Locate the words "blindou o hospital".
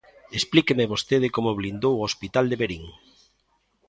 1.59-2.45